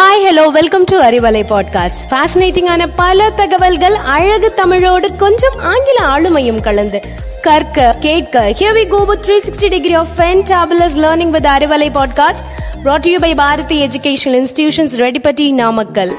Hi 0.00 0.26
hello 0.26 0.46
welcome 0.46 0.84
to 0.84 1.00
Arivalai 1.00 1.42
podcast 1.44 2.10
ஃபேசினேட்டிங்கான 2.10 2.88
பல 2.96 3.30
தகவல்கள் 3.30 3.94
அழகு 3.94 4.54
தமிழோடு 4.54 5.16
கொஞ்சம் 5.16 5.58
ஆங்கில 5.58 6.04
ஆளுமையும் 6.04 6.60
கலந்து. 6.60 7.02
கற்க 7.42 7.96
கேட்க 8.00 8.54
here 8.58 8.76
we 8.76 8.88
go 8.88 9.04
with 9.04 9.26
360 9.26 9.68
degree 9.68 9.94
of 9.94 10.06
fantabulous 10.16 10.96
learning 10.96 11.30
with 11.30 11.44
Arivalai 11.44 11.90
podcast 11.98 12.44
brought 12.84 12.98
to 12.98 13.10
you 13.10 13.18
by 13.18 13.34
Bharathi 13.34 13.86
educational 13.86 14.46
institutions 14.46 14.96
Reddipatti 14.96 15.52
Namakkal 15.52 16.16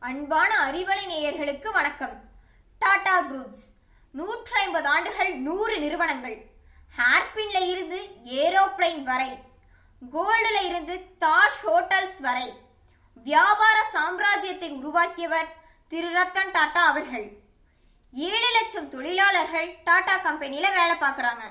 அன்பான 0.00 0.54
அறிவலை 0.70 1.04
நேயர்களுக்கு 1.08 1.72
வணக்கம். 1.72 2.20
டாடா 2.78 3.20
குரூப்ஸ் 3.20 3.64
நூற்றி 4.10 4.52
ஐம்பது 4.60 4.88
ஆண்டுகள் 4.88 5.34
நூறு 5.34 5.80
நிறுவனங்கள். 5.80 6.46
ஹேர்பின்ல 6.96 7.68
இருந்து 7.68 8.00
ஏரோப்ளைன் 8.24 9.02
வரை 9.02 9.52
கோல்டுல 10.12 10.58
இருந்து 10.68 10.94
தாஜ் 11.20 11.60
ஹோட்டல்ஸ் 11.66 12.20
வரை 12.20 12.48
வியாபார 13.26 13.76
சாம்ராஜ்யத்தை 13.92 14.68
உருவாக்கியவர் 14.78 15.50
திரு 15.92 16.08
ரத்தன் 16.16 16.52
டாடா 16.52 16.82
அவர்கள். 16.86 17.26
ஏழு 18.14 18.48
லட்சம் 18.56 18.88
தொழிலாளர்கள் 18.88 19.68
டாடா 19.84 20.14
கம்பெனியில 20.26 20.66
வேலை 20.78 20.96
பார்க்குறாங்க. 21.00 21.44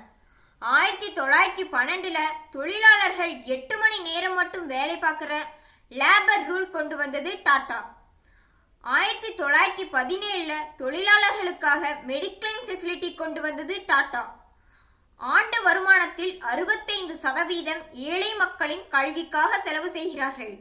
ஆயிரத்தி 0.61 1.09
தொள்ளாயிரத்தி 1.11 1.63
பன்னெண்டுல 1.71 2.19
தொழிலாளர்கள் 2.51 3.33
எட்டு 3.55 3.77
மணி 3.77 3.97
நேரம் 3.99 4.33
மட்டும் 4.33 4.67
வேலை 4.67 4.95
பார்க்குற 4.97 5.31
லேபர் 5.91 6.45
ரூல் 6.49 6.69
கொண்டு 6.69 6.95
வந்தது 6.95 7.31
டாடா 7.43 7.79
ஆயிரத்தி 8.83 9.31
தொள்ளாயிரத்தி 9.41 9.85
பதினேழுல 9.95 10.53
தொழிலாளர்களுக்காக 10.77 11.91
மெடிக்ளைம் 12.09 12.63
ஃபெசிலிட்டி 12.67 13.15
கொண்டு 13.15 13.41
வந்தது 13.41 13.85
டாடா 13.85 14.23
ஆண்டு 15.31 15.57
வருமானத்தில் 15.65 16.33
அறுபத்தைந்து 16.51 17.15
சதவீதம் 17.23 17.83
ஏழை 17.91 18.33
மக்களின் 18.33 18.83
கல்விக்காக 18.93 19.59
செலவு 19.65 19.89
செய்கிறார்கள். 19.89 20.53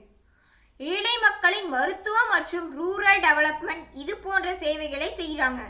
ஏழை 0.81 1.15
மக்களின் 1.25 1.69
மருத்துவ 1.69 2.17
மற்றும் 2.33 2.69
ரூரல் 2.79 3.23
டெவலப்மெண்ட் 3.27 3.87
இது 4.03 4.15
போன்ற 4.17 4.55
சேவைகளை 4.55 5.09
செய்கிறாங்க. 5.21 5.63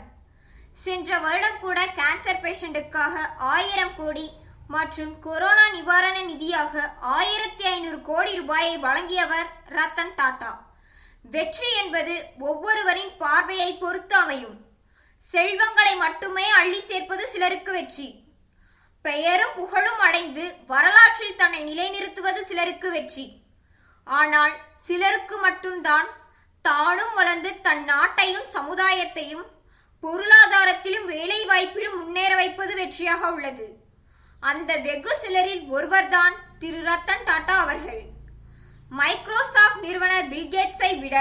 சென்ற 0.83 1.19
வருடம் 1.25 1.59
கூட 1.59 1.79
கேன்சர் 1.99 2.41
பேஷண்ட்டுக்காக 2.45 3.15
ஆயிரம் 3.37 3.95
கோடி 3.95 4.27
மற்றும் 4.67 5.19
கொரோனா 5.19 5.65
நிவாரண 5.69 6.17
நிதியாக 6.29 6.83
ஆயிரத்தி 7.17 7.63
ஐநூறு 7.73 8.01
கோடி 8.01 8.31
ரூபாயை 8.35 8.77
வழங்கியவர் 8.77 9.49
ரத்தன் 9.77 10.15
டாடா 10.15 10.53
வெற்றி 11.35 11.69
என்பது 11.83 12.15
ஒவ்வொருவரின் 12.39 13.13
பார்வையை 13.17 13.71
பொறுத்து 13.73 14.15
அமையும். 14.15 14.57
செல்வங்களை 15.21 15.95
மட்டுமே 15.95 16.47
அள்ளி 16.59 16.81
சேர்ப்பது 16.89 17.25
சிலருக்கு 17.33 17.71
வெற்றி. 17.71 18.07
பெயரும் 19.05 19.55
புகழும் 19.55 20.01
அடைந்து 20.07 20.43
வரலாற்றில் 20.67 21.39
தன்னை 21.41 21.61
நிலைநிறுத்துவது 21.63 22.41
சிலருக்கு 22.49 22.91
வெற்றி. 22.91 23.25
ஆனால் 24.07 24.53
சிலருக்கு 24.85 25.35
மட்டும்தான் 25.37 26.07
தானும் 26.61 27.13
வளர்ந்து 27.13 27.49
தன் 27.61 27.83
நாட்டையும் 27.89 28.47
சமுதாயத்தையும் 28.53 29.45
பொருளாதாரத்திலும் 30.03 31.05
வேலை 31.05 31.39
வாய்ப்பிலும் 31.45 31.97
முன்னேற 31.99 32.31
வைப்பது 32.35 32.73
வெற்றியாக 32.81 33.31
உள்ளது. 33.35 33.67
அந்த 34.43 34.71
வெகு 34.87 35.11
சிலரில் 35.21 35.63
ஒருவர்தான் 35.67 36.35
திரு. 36.59 36.81
ரத்தன் 36.89 37.25
டாடா 37.29 37.55
அவர்கள். 37.59 38.01
மைக்ரோசாஃப்ட் 38.99 39.83
நிறுவனர் 39.85 40.27
பில்கேட்ஸை 40.33 40.91
விட 40.99 41.17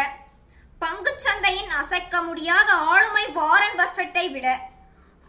பங்குச் 0.79 1.25
சந்தையின் 1.27 1.73
அசைக்க 1.81 2.23
முடியாத 2.23 2.69
ஆளுமை 2.93 3.25
வாரன் 3.39 3.79
பஃபெட்டை 3.81 4.25
விட 4.31 4.47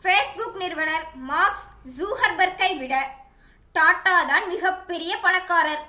ஃபேஸ்புக் 0.04 0.58
நிறுவனர் 0.62 1.04
மார்க்ஸ் 1.30 1.68
ஜூஹர்பர்க்கை 1.98 2.70
விட 2.80 2.96
டாடா 3.76 4.16
தான் 4.32 4.46
மிகப்பெரிய 4.54 5.12
பணக்காரர். 5.26 5.84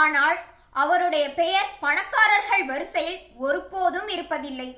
ஆனால் 0.00 0.38
அவருடைய 0.82 1.26
பெயர் 1.38 1.68
பணக்காரர்கள் 1.84 2.64
வரிசையில் 2.70 3.20
ஒருபோதும் 3.44 4.08
இருப்பதில்லை. 4.14 4.68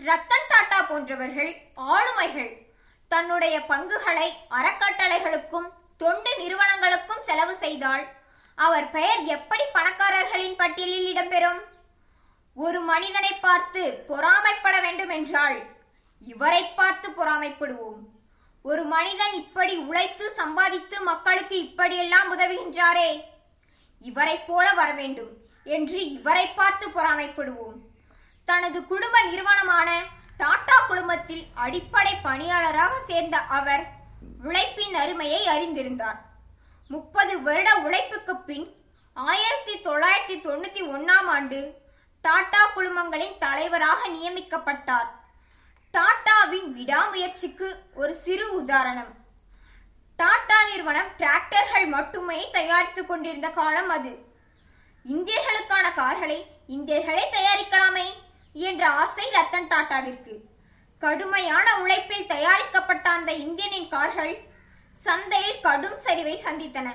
ரத்தன் 0.00 0.48
டாடா 0.52 0.78
போன்றவர்கள் 0.90 1.50
ஆளுமைகள். 1.94 2.52
தன்னுடைய 3.10 3.56
பங்குகளை 3.72 4.28
அறக்கட்டளைகளுக்கும் 4.58 5.68
தொண்டு 6.02 6.32
நிறுவனங்களுக்கும் 6.42 7.26
செலவு 7.28 7.54
செய்தால் 7.64 8.04
அவர் 8.58 8.86
பெயர் 8.94 9.22
எப்படி 9.36 9.64
பணக்காரர்களின் 9.76 10.56
பட்டியலில் 10.60 11.08
இடம்பெறும்? 11.12 11.60
ஒரு 12.56 12.78
மனிதனை 12.92 13.32
பார்த்து 13.46 13.82
பொறாமைப்பட 14.10 14.76
வேண்டும் 14.86 15.12
என்றால் 15.18 15.58
இவரை 16.20 16.64
பார்த்து 16.64 17.10
பொறாமைப்படுவோம். 17.10 17.98
ஒரு 18.62 18.82
மனிதன் 18.82 19.32
இப்படி 19.32 19.76
உழைத்து 19.76 20.30
சம்பாதித்து 20.30 21.00
மக்களுக்கு 21.00 21.58
இப்படியெல்லாம் 21.58 22.38
உதவுகின்றாரே. 22.38 23.20
இவரைப் 24.00 24.46
போல 24.46 24.72
வர 24.72 24.92
வேண்டும் 24.92 25.30
என்று 25.64 26.12
இவரை 26.12 26.48
பார்த்து 26.48 26.88
பொறாமைப்படுவோம். 26.88 27.78
தனது 28.44 28.86
குடும்ப 28.86 29.22
நிறுவனமான 29.22 30.04
டாடா 30.36 30.80
குழுமத்தில் 30.80 31.46
அடிப்படை 31.54 32.14
பணியாளராக 32.22 33.00
சேர்ந்த 33.00 33.38
அவர் 33.38 33.86
உழைப்பின் 34.42 34.94
அருமையை 34.94 35.46
அறிந்திருந்தார். 35.46 36.18
முப்பது 36.88 37.42
வருட 37.42 37.76
உழைப்புக்கு 37.76 38.36
பின் 38.36 38.74
ஆயிரத்தி 39.14 39.74
தொள்ளாயிரத்தி 39.78 40.40
தொண்ணூத்தி 40.40 40.82
ஒன்னாம் 40.88 41.26
ஆண்டு 41.26 41.74
டாடா 42.22 42.70
குழுமங்களின் 42.76 43.38
தலைவராக 43.38 44.08
நியமிக்கப்பட்டார். 44.08 45.16
டாடாவின் 45.92 46.68
விடாமுயற்சிக்கு 46.72 47.68
ஒரு 47.94 48.14
சிறு 48.14 48.54
உதாரணம். 48.54 49.12
டாடா 50.16 50.64
நிறுவனம் 50.64 51.10
டிராக்டர்கள் 51.18 51.86
மட்டுமே 51.86 52.50
தயாரித்துக் 52.50 53.08
கொண்டிருந்த 53.08 53.48
காலம் 53.48 53.88
அது. 53.88 54.12
இந்தியர்களுக்கான 55.04 55.94
கார்களை 55.94 56.38
இந்தியர்களே 56.68 57.24
தயாரிக்கலாமே 57.36 58.06
என்ற 58.52 58.88
ஆசை 58.88 59.30
ரத்தன் 59.30 59.70
டாட்டாவிற்கு. 59.72 60.34
கடுமையான 60.98 61.80
உழைப்பில் 61.80 62.26
தயாரிக்கப்பட்ட 62.26 63.10
அந்த 63.10 63.32
இந்தியனின் 63.32 63.88
கார்கள் 63.88 64.46
சந்தையில் 64.98 65.60
கடும் 65.60 66.00
சரிவை 66.04 66.36
சந்தித்தன. 66.44 66.88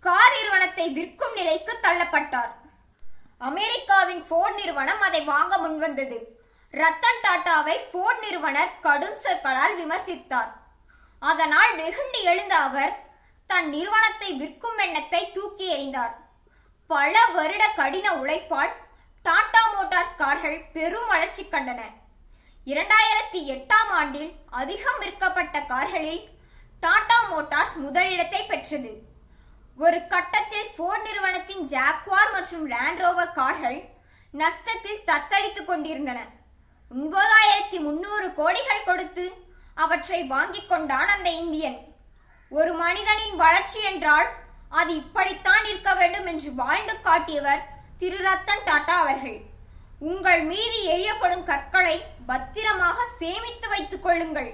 கார் 0.00 0.32
நிறுவனத்தை 0.32 0.88
விற்கும் 0.88 1.34
நிலைக்கு 1.34 1.78
தள்ளப்பட்டார். 1.82 2.52
அமெரிக்காவின் 3.38 4.24
ஃபோர்ட் 4.26 4.54
நிறுவனம் 4.54 5.00
அதை 5.00 5.24
வாங்க 5.24 5.56
முன்வந்தது. 5.56 6.18
ரத்தன் 6.80 7.22
டாட்டாவை 7.24 7.74
ஃபோர்ட் 7.88 8.20
நிறுவனர் 8.24 8.76
கடும் 8.84 9.18
சொற்களால் 9.24 9.74
விமர்சித்தார். 9.80 10.52
அதனால் 11.22 11.72
நெகுண்டி 11.80 12.20
எழுந்த 12.32 12.54
அவர் 12.68 12.94
தன் 13.50 13.68
நிறுவனத்தை 13.74 14.30
விற்கும் 14.40 14.78
எண்ணத்தை 14.84 15.20
தூக்கி 15.34 15.66
எறிந்தார். 15.74 16.14
பல 16.86 17.14
வருட 17.36 17.64
கடின 17.80 18.06
உழைப்பால் 18.20 18.72
டாடா 19.26 19.62
மோட்டார்ஸ் 19.74 20.18
கார்கள் 20.22 20.58
பெரும் 20.76 21.08
வளர்ச்சி 21.12 21.44
கண்டன. 21.44 21.80
இரண்டாயிரத்தி 22.66 23.40
எட்டாம் 23.54 23.90
ஆண்டில் 24.00 24.32
அதிகம் 24.60 25.00
விற்கப்பட்ட 25.04 25.56
கார்களில் 25.72 26.24
டாடா 26.80 27.18
மோட்டார்ஸ் 27.30 27.76
முதலிடத்தை 27.84 28.42
பெற்றது. 28.50 28.92
ஒரு 29.84 29.98
கட்டத்தில் 30.12 30.70
ஃபோர்ட் 30.76 31.06
நிறுவனத்தின் 31.08 31.64
ஜாக்வார் 31.72 32.30
மற்றும் 32.36 32.66
லேண்ட் 32.74 33.02
ரோவர் 33.04 33.36
கார்கள் 33.40 33.80
நஷ்டத்தில் 34.34 35.04
தத்தளித்துக் 35.10 35.70
கொண்டிருந்தன. 35.70 36.20
ஒன்பதாயிரத்தி 36.92 37.78
முன்னூறு 37.84 38.26
கோடிகள் 38.38 38.86
கொடுத்து 38.86 39.24
அவற்றை 39.74 40.18
வாங்கிக் 40.32 40.68
கொண்டான் 40.70 41.08
அந்த 41.08 41.28
இந்தியன். 41.42 41.78
ஒரு 42.50 42.72
மனிதனின் 42.72 43.36
வளர்ச்சி 43.36 43.80
என்றால் 43.90 44.28
அது 44.80 44.96
இப்படித்தான் 44.96 45.64
இருக்க 45.64 45.94
வேண்டும் 45.94 46.26
என்று 46.26 46.50
வாழ்ந்து 46.54 46.94
காட்டியவர் 47.00 47.62
திரு 48.00 48.18
ரத்தன் 48.28 48.64
டாடா 48.64 48.96
அவர்கள். 49.04 49.38
உங்கள் 49.98 50.42
மீது 50.42 50.78
எரியப்படும் 50.94 51.44
கற்களை 51.44 51.96
பத்திரமாக 52.26 53.06
சேமித்து 53.18 53.68
வைத்துக் 53.68 54.02
கொள்ளுங்கள். 54.02 54.50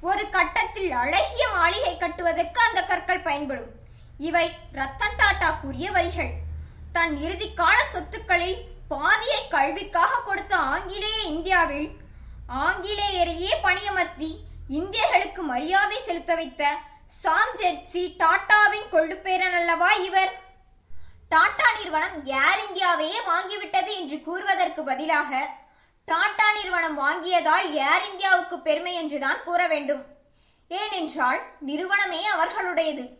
ஒரு 0.00 0.24
கட்டத்தில் 0.30 0.90
அழகிய 1.02 1.44
மாளிகை 1.54 1.96
கட்டுவதற்கு 1.96 2.60
அந்த 2.60 2.82
கற்கள் 2.82 3.26
பயன்படும். 3.28 3.70
இவை 4.18 4.46
ரத்தன் 4.72 5.16
டாடா 5.16 5.50
கூறிய 5.50 5.90
வரிகள். 5.90 6.32
தன் 6.92 7.16
இறுதிக்கால 7.26 7.78
சொத்துக்களில் 7.92 8.58
பாதியை 8.88 9.48
கல்விக்காக 9.48 10.20
கொடுத்த 10.20 10.56
ஆங்கிலேய 10.56 11.22
இந்தியாவில் 11.22 11.90
ஆங்கிலேயரையே 12.48 13.52
பணியமர்த்தி 13.62 14.36
இந்தியர்களுக்கு 14.70 15.42
மரியாதை 15.42 15.98
செலுத்த 16.00 16.34
வைத்த 16.34 16.78
சாம்ஜெட்சி 17.24 18.02
டாட்டாவின் 18.18 18.88
கொள்ளுப்பேரன் 18.92 19.54
அல்லவா 19.54 19.90
இவர்? 19.92 20.32
டாடா 21.28 21.72
நிறுவனம் 21.78 22.24
ஏர் 22.24 22.62
இந்தியாவையே 22.66 23.18
வாங்கிவிட்டது 23.26 23.92
என்று 23.96 24.22
கூறுவதற்கு 24.22 24.84
பதிலாக 24.84 25.48
டாடா 26.04 26.52
நிறுவனம் 26.52 26.98
வாங்கியதால் 27.00 27.70
ஏர் 27.70 28.10
இந்தியாவுக்கு 28.10 28.58
பெருமை 28.58 28.94
என்றுதான் 28.94 29.42
கூற 29.44 29.66
வேண்டும். 29.66 30.04
ஏனென்றால் 30.68 31.42
நிறுவனமே 31.60 32.22
அவர்களுடையது. 32.30 33.10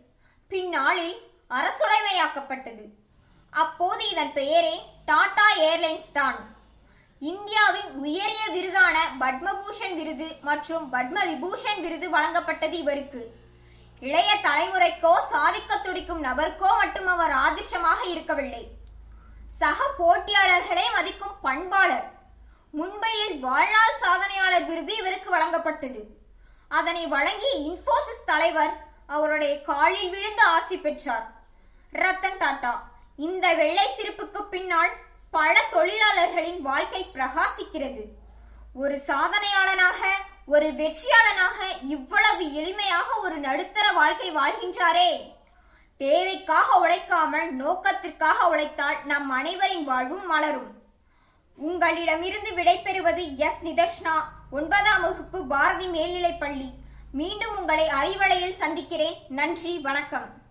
பின்னாளில் 0.49 1.17
அரசுடைமையாக்கப்பட்டது. 1.51 2.85
அப்போது 3.63 4.03
இதன் 4.13 4.33
பெயரே 4.39 4.77
டாடா 5.09 5.47
ஏர்லைன்ஸ் 5.69 6.09
தான். 6.19 6.39
இந்தியாவின் 7.33 7.91
உயரிய 8.05 8.43
விருதான 8.55 8.97
பத்மபூஷன் 9.21 9.95
விருது 10.01 10.29
மற்றும் 10.49 10.85
பத்ம 10.95 11.17
விபூஷன் 11.31 11.81
விருது 11.85 12.07
வழங்கப்பட்டது 12.15 12.77
இவருக்கு. 12.85 13.23
இளைய 14.03 14.31
தலைமுறைக்கோ 14.47 15.13
சாதிக்க 15.31 15.79
துடிக்கும் 15.85 16.25
நபர்க்கோ 16.27 16.71
மட்டும் 16.81 17.09
அவர் 17.13 17.35
ஆதிர்ஷமாக 17.45 18.01
இருக்கவில்லை. 18.15 18.65
சக 19.61 19.79
போட்டியாளர்களை 20.01 20.87
மதிக்கும் 20.97 21.39
பண்பாளர் 21.47 22.07
மும்பையில் 22.79 23.37
வாழ்நாள் 23.47 24.01
சாதனையாளர் 24.03 24.67
விருது 24.71 24.93
இவருக்கு 25.01 25.31
வழங்கப்பட்டது. 25.37 26.03
அதனை 26.79 27.05
வழங்கிய 27.15 27.55
இன்ஃபோசிஸ் 27.69 28.29
தலைவர் 28.33 28.75
அவருடைய 29.15 29.55
காலில் 29.71 30.13
விழுந்து 30.15 30.45
ஆசி 30.57 30.79
பெற்றார். 30.85 31.27
ரத்தன் 32.03 32.41
டாட்டா 32.45 32.75
இந்த 33.17 33.55
வெள்ளை 33.55 33.85
சிரிப்புக்கு 33.97 34.49
பின்னால் 34.49 34.91
பல 35.31 35.65
தொழிலாளர்களின் 35.71 36.63
வாழ்க்கை 36.63 37.07
பிரகாசிக்கிறது. 37.13 38.05
ஒரு 38.75 39.01
சாதனையாளனாக 39.07 40.07
ஒரு 40.47 40.67
வெற்றியாளனாக 40.67 41.65
இவ்வளவு 41.83 42.45
எளிமையாக 42.45 43.21
ஒரு 43.23 43.37
நடுத்தர 43.37 43.93
வாழ்க்கை 43.93 44.35
வாழ்கின்றாரே. 44.35 45.35
தேவைக்காக 45.99 46.79
உழைக்காமல் 46.79 47.55
நோக்கத்திற்காக 47.55 48.49
உழைத்தால் 48.49 48.97
நம் 49.05 49.31
அனைவரின் 49.31 49.85
வாழ்வும் 49.85 50.27
மலரும். 50.27 50.83
உங்களிடமிருந்து 51.57 52.51
விடைபெறுவது 52.51 53.37
எஸ். 53.37 53.65
நிதர்ஷ்னா 53.65 54.15
ஒன்பதாம் 54.51 55.03
வகுப்பு 55.03 55.47
பாரதி 55.47 55.87
மேல்நிலைப் 55.87 56.41
பள்ளி. 56.41 56.71
மீண்டும் 57.13 57.59
உங்களை 57.59 57.87
அறிவலையில் 57.87 58.55
சந்திக்கிறேன். 58.55 59.17
நன்றி 59.29 59.79
வணக்கம். 59.79 60.45